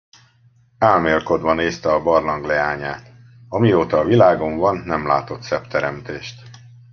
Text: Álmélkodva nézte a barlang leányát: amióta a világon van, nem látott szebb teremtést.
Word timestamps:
Álmélkodva 0.77 1.53
nézte 1.53 1.93
a 1.93 2.01
barlang 2.01 2.45
leányát: 2.45 3.11
amióta 3.47 3.97
a 3.99 4.03
világon 4.03 4.57
van, 4.57 4.77
nem 4.77 5.07
látott 5.07 5.41
szebb 5.41 5.67
teremtést. 5.67 6.41